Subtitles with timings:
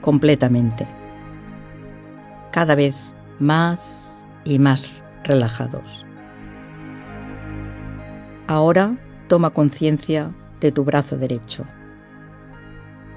[0.00, 0.86] completamente,
[2.52, 6.06] cada vez más y más relajados.
[8.46, 8.96] Ahora
[9.28, 11.64] toma conciencia de tu brazo derecho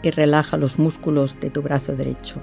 [0.03, 2.41] y relaja los músculos de tu brazo derecho,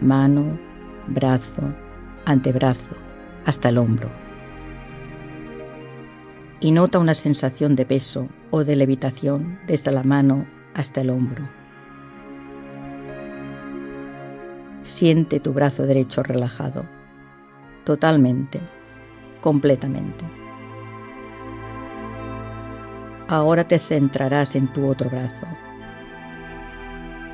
[0.00, 0.58] mano,
[1.06, 1.62] brazo,
[2.24, 2.96] antebrazo,
[3.44, 4.10] hasta el hombro.
[6.60, 11.57] Y nota una sensación de peso o de levitación desde la mano hasta el hombro.
[14.88, 16.86] Siente tu brazo derecho relajado,
[17.84, 18.58] totalmente,
[19.42, 20.24] completamente.
[23.28, 25.46] Ahora te centrarás en tu otro brazo.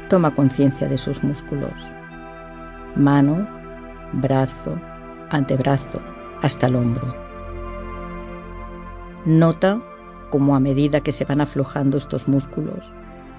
[0.09, 1.73] Toma conciencia de sus músculos.
[2.97, 3.47] Mano,
[4.15, 4.77] brazo,
[5.31, 6.03] antebrazo,
[6.43, 7.15] hasta el hombro.
[9.27, 9.81] Nota
[10.31, 12.93] cómo a medida que se van aflojando estos músculos,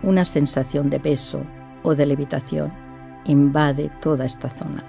[0.03, 1.41] una sensación de peso
[1.83, 2.84] o de levitación
[3.25, 4.83] invade toda esta zona,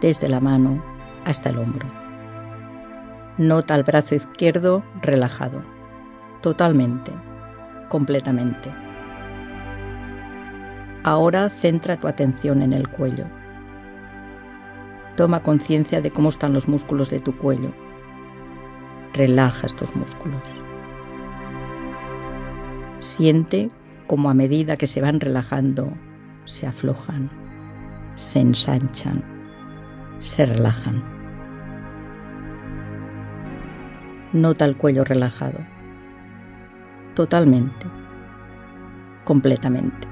[0.00, 0.82] desde la mano
[1.24, 1.86] hasta el hombro.
[3.38, 5.74] Nota el brazo izquierdo relajado
[6.44, 7.10] totalmente,
[7.88, 8.70] completamente.
[11.02, 13.24] Ahora centra tu atención en el cuello.
[15.16, 17.72] Toma conciencia de cómo están los músculos de tu cuello.
[19.14, 20.42] Relaja estos músculos.
[22.98, 23.70] Siente
[24.06, 25.94] cómo a medida que se van relajando,
[26.44, 27.30] se aflojan,
[28.14, 29.22] se ensanchan,
[30.18, 31.02] se relajan.
[34.32, 35.74] Nota el cuello relajado
[37.14, 37.86] totalmente,
[39.24, 40.08] completamente.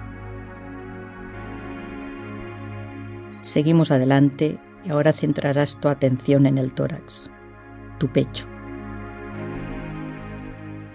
[3.41, 7.31] Seguimos adelante y ahora centrarás tu atención en el tórax,
[7.99, 8.47] tu pecho.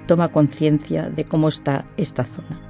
[0.08, 2.67] Toma conciencia de cómo está esta zona.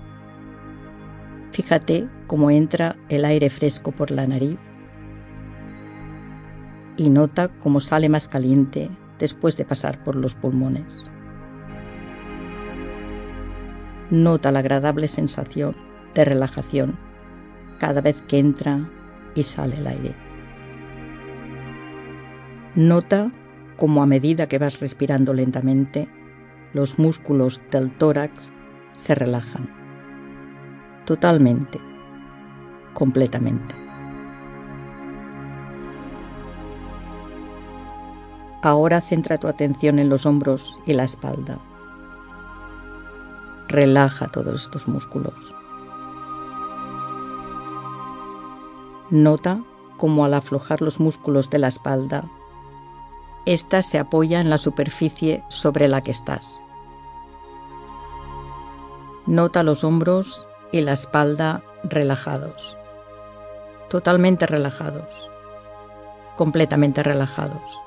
[1.57, 4.59] Fíjate cómo entra el aire fresco por la nariz
[6.97, 11.09] y nota cómo sale más caliente después de pasar por los pulmones.
[14.11, 15.75] Nota la agradable sensación
[16.13, 16.93] de relajación
[17.79, 18.87] cada vez que entra
[19.33, 20.15] y sale el aire.
[22.75, 23.31] Nota
[23.77, 26.07] cómo a medida que vas respirando lentamente,
[26.75, 28.51] los músculos del tórax
[28.93, 29.86] se relajan.
[31.07, 31.79] Totalmente,
[32.93, 33.73] completamente.
[38.61, 41.59] Ahora centra tu atención en los hombros y la espalda.
[43.69, 45.33] Relaja todos estos músculos.
[49.09, 49.63] Nota
[49.95, 52.25] cómo al aflojar los músculos de la espalda,
[53.45, 56.61] ésta se apoya en la superficie sobre la que estás.
[59.25, 62.77] Nota los hombros y la espalda relajados,
[63.89, 65.29] totalmente relajados,
[66.35, 67.79] completamente relajados.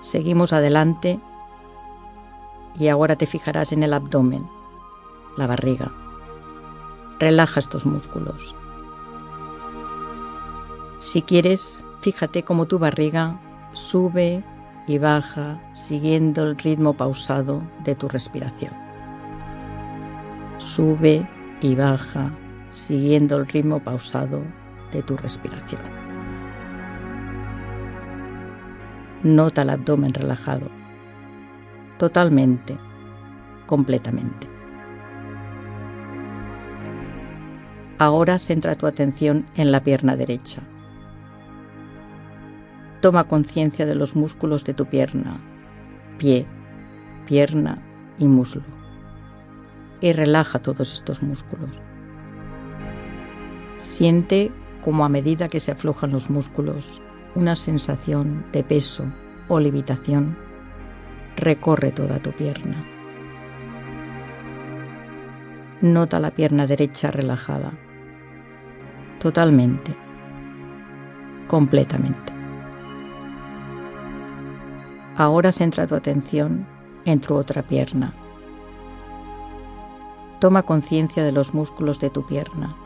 [0.00, 1.20] Seguimos adelante
[2.78, 4.48] y ahora te fijarás en el abdomen,
[5.36, 5.92] la barriga.
[7.18, 8.54] Relaja estos músculos.
[11.00, 13.40] Si quieres, fíjate cómo tu barriga
[13.72, 14.44] sube
[14.86, 18.87] y baja siguiendo el ritmo pausado de tu respiración.
[20.58, 21.28] Sube
[21.60, 22.30] y baja
[22.70, 24.42] siguiendo el ritmo pausado
[24.92, 25.80] de tu respiración.
[29.22, 30.68] Nota el abdomen relajado
[31.98, 32.78] totalmente,
[33.66, 34.46] completamente.
[37.98, 40.62] Ahora centra tu atención en la pierna derecha.
[43.00, 45.40] Toma conciencia de los músculos de tu pierna,
[46.16, 46.46] pie,
[47.26, 47.82] pierna
[48.18, 48.77] y muslo.
[50.00, 51.70] Y relaja todos estos músculos.
[53.78, 57.02] Siente como a medida que se aflojan los músculos,
[57.34, 59.04] una sensación de peso
[59.48, 60.36] o levitación
[61.36, 62.84] recorre toda tu pierna.
[65.80, 67.70] Nota la pierna derecha relajada,
[69.20, 69.96] totalmente,
[71.46, 72.32] completamente.
[75.16, 76.66] Ahora centra tu atención
[77.04, 78.12] en tu otra pierna.
[80.40, 82.76] Toma conciencia de los músculos de tu pierna,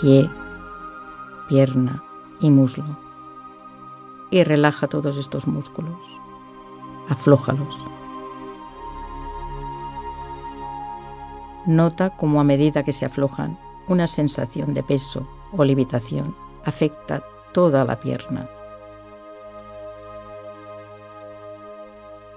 [0.00, 0.30] pie,
[1.48, 2.02] pierna
[2.40, 2.98] y muslo,
[4.30, 6.20] y relaja todos estos músculos
[7.08, 7.78] aflójalos.
[11.66, 13.58] Nota cómo a medida que se aflojan,
[13.88, 15.26] una sensación de peso
[15.56, 16.34] o levitación
[16.64, 18.48] afecta toda la pierna.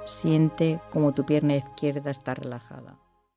[0.05, 2.95] Siente como tu pierna izquierda está relajada.